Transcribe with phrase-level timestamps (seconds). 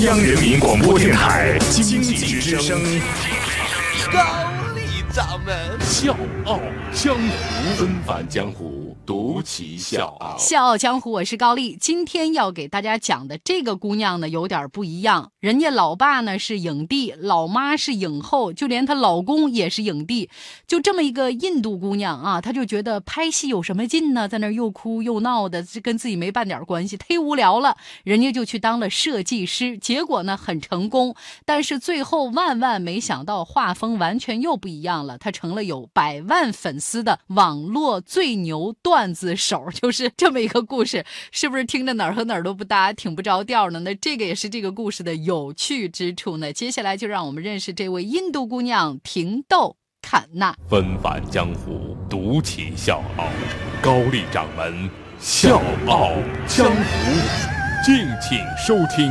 [0.00, 2.80] 央人民广播电台经济之声，
[4.10, 4.20] 高
[4.74, 5.78] 丽掌门。
[5.80, 6.58] 笑傲
[6.92, 10.36] 江湖，纷繁江湖，独骑笑傲。
[10.38, 11.76] 笑傲江湖，我是高丽。
[11.80, 15.32] 今天要给大家讲的这个姑娘呢，有点不一样。
[15.40, 20.30] 人家老爸呢是影帝，老妈是影后，就连她老公也是影帝。
[20.66, 24.28] 就这么一个印度姑娘啊，她就觉得拍戏有什么劲呢？
[24.28, 27.76] 在那又哭又闹的，这跟自己没半点关系，忒无聊了。
[28.04, 31.14] 人家就去当了设计师，结果呢很成功。
[31.44, 35.18] 但是最后万万没想到，画风完全又不一样了。
[35.18, 43.80] 她成了有百万粉丝的网络最牛段段子手，就是这么一个故事， 是不是听着哪儿和哪儿都不搭，挺不着调呢？
[43.80, 46.52] 那这个也是这个故事的有趣之处呢。
[46.52, 50.54] 接下来就让我们认识这位印度姑娘婷豆坎娜。
[50.68, 53.24] 纷繁江湖，独起笑傲。
[53.80, 56.12] 高丽掌门笑傲
[56.46, 56.82] 江湖，
[57.82, 59.10] 敬请收听。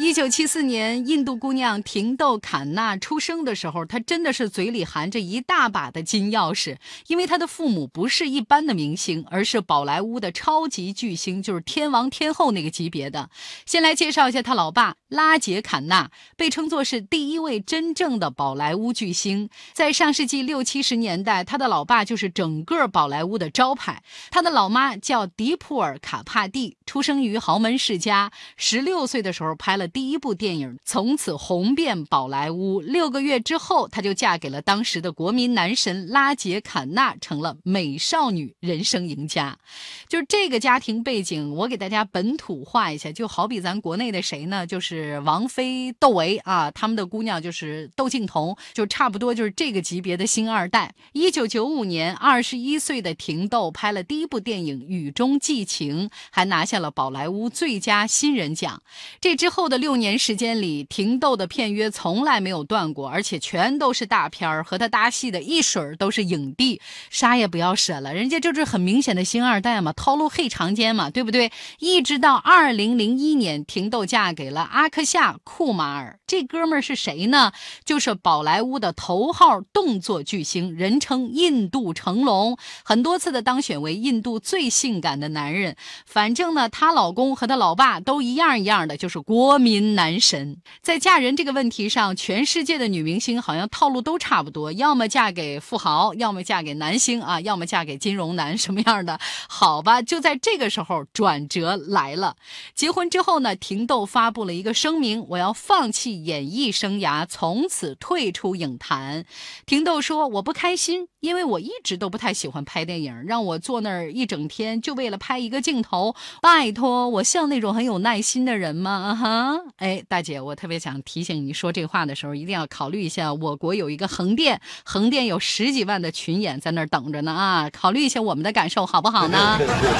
[0.00, 6.76] 一九七四年，印度姑娘廷豆坎娜出生的时候，她真的是嘴里含着一大把的金钥匙，
[7.08, 13.28] 因为她的父母不是一般的明星，而是宝莱坞的超级巨星，就是天王天后那个级别的。
[13.66, 19.50] 先来介绍一下她老爸拉杰坎纳，被称作是第一位真正的宝莱坞巨星。
[19.72, 24.00] 在上世纪六七十年代，他的老爸就是整个宝莱坞的招牌。
[24.30, 29.87] 他的老妈叫迪普尔卡帕蒂，出生于豪门世家，十六岁的时候拍了。
[29.88, 32.80] 第一部电影从此红遍宝莱坞。
[32.80, 39.58] 六个月之后，她就嫁给了当时的国民男神拉杰坎纳，成了美少女人生赢家。
[40.06, 44.66] 就是这个家庭背景，我给大家本土化一下，就好比咱国内的谁呢？
[44.66, 50.94] 就是王菲、窦唯啊，他们的姑娘就是窦靖童，就差不多就是这个级别的星二代。
[51.12, 58.82] 一九九五年，二十一岁的婷豆拍了第一部电影《雨中寄情》，还拿下了宝莱坞最佳新人奖。
[59.20, 59.77] 这之后的。
[59.78, 71.52] 六年时间里，婷豆的片约从来没有断过，而且全都是大片儿，和他搭戏的一水儿都是影帝，啥也不要舍了，人家就是很明显的星二代嘛，套路黑长奸嘛，对不对？
[71.78, 77.52] 一直到二零零一年，婷豆嫁给了阿克夏库马尔，这哥们儿是谁呢？
[77.84, 85.76] 就是宝莱坞的头号动作巨星，人称印度成龙，很多次的当选为印度最性感的男人。
[86.04, 89.67] 反正呢，她老公和她老爸都一样一样的，就是国民。
[89.68, 99.20] 民男神在嫁人这个问题上，全世界的女明星好像套路都差不多，要么嫁给富豪，要么嫁给男星啊，要么嫁给金融男，什么样的？
[99.46, 102.34] 好吧，就在这个时候，转折来了。
[102.74, 109.26] 结婚之后呢，婷豆发布了一个声明，我要放弃演艺生涯，从此退出影坛。
[109.66, 119.14] 婷豆说：“我不开心，因为我一直都不太喜欢拍电影，让我坐那儿一整天就为了拍一个镜头，拜托，我像那种很有耐心的人吗？
[119.14, 129.58] 哈。”哎，大姐，我特别想提醒你说这话的时候，一定要考虑一下，我国有一个横店，横店有十几万的群演在那儿等着呢啊，考虑一下我们的感受好不好呢？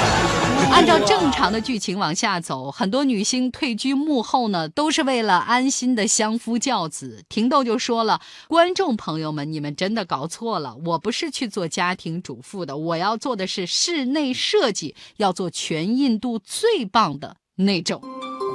[0.71, 7.25] 按照正常的剧情往下走，很多女星退居幕后呢，都是为了安心的相夫教子。
[7.29, 18.03] 婷豆就说了，观众朋友们，你们真的搞错了，我不是去做家庭主妇的，我要做的是室内设计，要做全印度最棒的那种。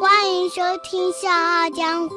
[0.03, 2.15] 欢迎收听《笑傲江湖》，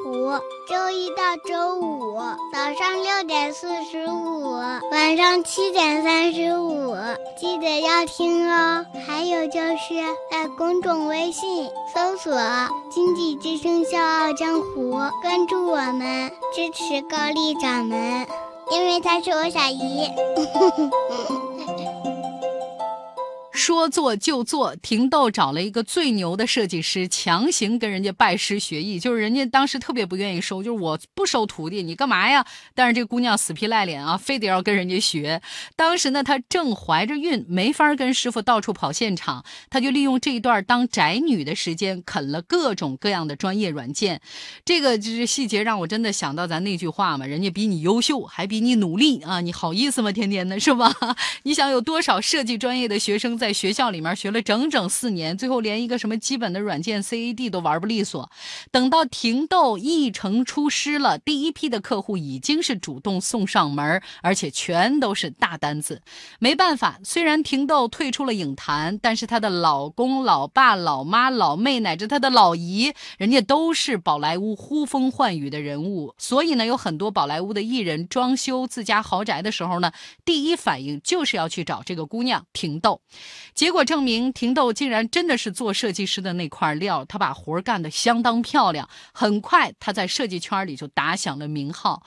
[0.67, 2.17] 周一到周五
[2.51, 4.51] 早上六点四十五，
[4.91, 6.93] 晚上七点三十五，
[7.39, 8.85] 记得要听哦。
[9.07, 9.95] 还有就是
[10.29, 12.33] 在公众微信搜索
[12.91, 18.27] “经济之声笑傲江湖”，关注我们，支持高丽掌门，
[18.69, 20.09] 因为他是我小姨。
[23.57, 28.99] 说做就做，婷豆找了一个最牛的设计师，强行跟人家拜师学艺。
[28.99, 32.45] 就是人家当时特别不愿意收，就是我不收徒弟，你干嘛呀？
[32.75, 35.41] 但是这姑娘死皮赖脸啊，非得要跟人家学。
[35.75, 44.21] 当时呢，她正怀着孕，没法跟师傅到处跑现场，她就利用这一段当宅女的时间，啃了各种各样的专业软件。
[44.63, 50.11] 这个就是细节，让我真的想到咱那句话嘛：人家比你优秀，还比你努力啊，你好意思吗？
[50.11, 50.95] 天天的是吧？
[51.43, 53.46] 你想有多少设计专业的学生在？
[53.47, 58.29] 在学校里面学了整整四年，最后连一个什么基本的软件 CAD 都玩不利索。
[58.71, 66.01] 等到婷豆一成出师了，第一批的客户已经是主动送上门，而且全都是大单子。
[66.39, 76.13] 没办法，虽然婷豆退出了影坛，但是她的老公、老爸、老妈、老妹乃至她的老姨，人家都是宝莱坞呼风唤雨的人物。
[76.17, 79.93] 所以呢，有很多宝莱坞的艺人装修自家豪宅的时候呢，
[80.25, 82.99] 第一反应就是要去找这个姑娘婷豆。
[83.53, 88.87] 结果证明，婷豆竟然真的是做设计师的那块料，他把活干得相当漂亮。
[89.11, 92.03] 很快，他在设计圈里就打响了名号。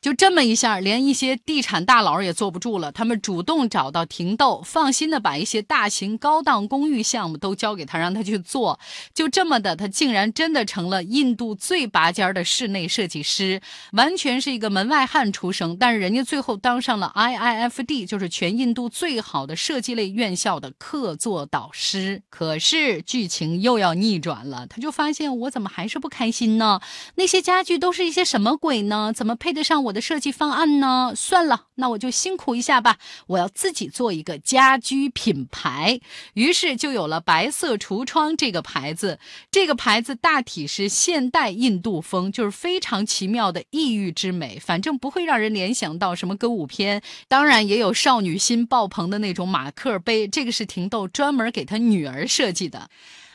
[0.00, 8.80] 就这么一下，连一些地产大佬也坐不住了，他们主动找到婷豆，放心的把一些大型高档公寓项目都交给他，让他去做。
[9.12, 13.60] 就这么的，他竟然真的成了印度最拔尖的室内设计师，
[13.92, 15.76] 完全是一个门外汉出生。
[15.76, 22.22] 但是人家最后当上了 IIFD，就是全印度最好的设计类院校的客座导师。
[22.30, 26.80] 可是剧情又要逆转了，他就发现我怎么还是不开心呢？
[27.16, 29.12] 那些家具都是一些什么鬼呢？
[29.14, 29.90] 怎么配得上我？
[29.90, 31.12] 的设计方案呢？
[31.16, 32.98] 算了，那我就辛苦一下吧。
[33.26, 36.00] 我要自己做一个家居品牌，
[36.34, 39.18] 于是就有了白色橱窗这个牌子。
[39.50, 47.02] 这个牌子大体是现代印度风，就是非常奇妙的异域之美，反正不会让人联想到什么歌舞片。
[47.26, 52.90] 当然也有少女心爆棚的那种马克杯，这个是是廷豆专门给他女儿设计的。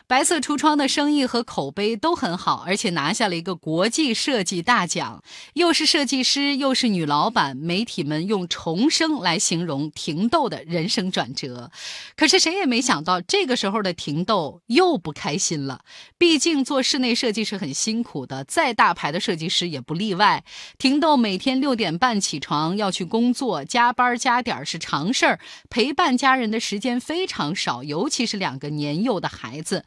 [0.07, 5.23] 白色橱窗的生意和口碑都很好，而且拿下了一个国际设计大奖。
[5.53, 11.71] 又是设计师，又是女老板，媒体们用重生来形容婷豆的人生转折。
[12.15, 15.81] 可是谁也没想到，这个时候的婷豆又不开心了。
[16.19, 20.43] 毕竟做室内设计是很辛苦的，再大牌的设计师也不例外。
[20.77, 29.83] 婷豆每天六点半起床要去工作，加班加点是常事儿，陪伴家人的时间非常少，尤其是两个年幼的孩子。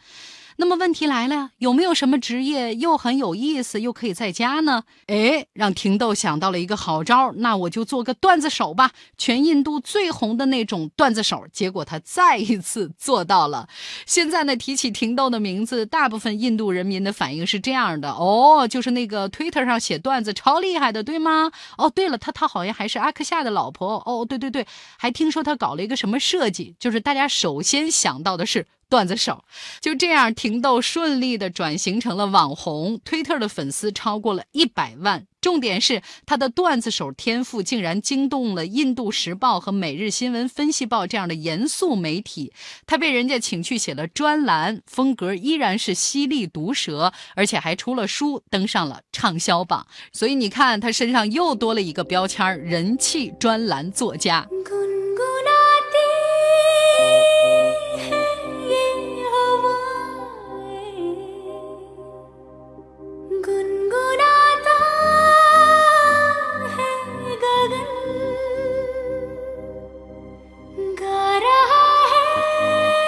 [0.60, 4.82] 那么问题来了，有没有什么职业又很有意思，又可以在家呢？
[5.06, 11.46] 哎，让婷豆想到了一个好招，那我就做个段子手吧，全印度最红的那种段子手。
[11.52, 13.68] 结果他再一次做到了。
[14.04, 21.52] 现在呢，提起婷豆的名字，大部分印度人民的反应是这样的：哦，就是那个 Twitter 上写段子超厉害的，对吗？
[21.76, 24.02] 哦，对了，他他好像还是阿克夏的老婆。
[24.04, 24.66] 哦，对对对，
[24.98, 28.66] 还听说他搞了一个什么设计，就是大家首先想到的是。
[28.88, 29.44] 段子手
[29.80, 35.26] 就这样，婷豆顺利的转型成了网红，推特的粉丝超过了一百万。
[35.40, 42.52] 重点是他的段子手天赋竟然惊动了《印度时报》和《每日新闻分析报》这样的严肃媒体，
[42.86, 49.86] 他被人家请去写了专栏，风格依然是犀利毒舌，而且还出了书，登上了畅销榜。
[50.12, 54.44] 所以你看，他身上又多了一个标签——人气专栏作家。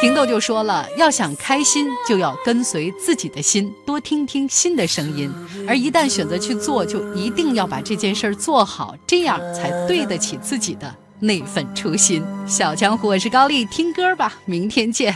[0.01, 5.31] 婷豆就说了，要想开心，就要跟随自己的心，多听听心的声音。
[5.69, 12.25] 而一旦选择去做，就一定要把这件事儿做好，这样才对得起自己的那份初心。
[12.47, 15.15] 小江湖，我是高丽，听歌吧，明天见。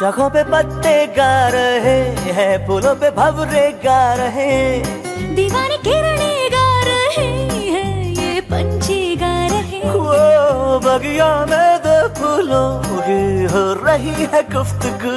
[0.00, 1.98] शाखों पे पत्ते गा रहे
[2.36, 4.52] हैं फूलों पे भवरे गा रहे
[5.36, 7.26] दीवाने किरणे गा रहे
[7.74, 12.68] हैं ये पंछी गा रहे वो बगिया में दो फूलों
[13.08, 13.20] की
[13.52, 15.16] हो रही है गुफ्तगू।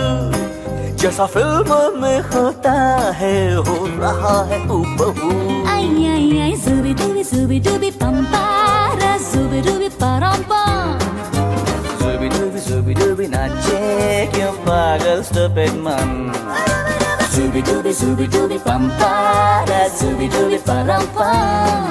[1.04, 2.74] जैसा फ़िल्म में होता
[3.22, 3.36] है
[3.70, 5.32] हो रहा है ऊबहू
[5.76, 10.62] आई आई आई जुबी डूबी जुबी डूबी पंपारा जुबी डूबी परम्पा
[12.04, 13.82] जुबी डूबी जुबी डूबी नाचे
[14.36, 16.16] क्यों மகள் stupid mum
[17.36, 19.12] dooby, dubi zubi dubi pam pa
[19.70, 21.84] da zubi dubi param pam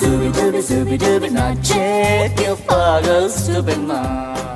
[0.00, 4.49] Zubi dooby, zubi dubi not check your fuggles stupid man.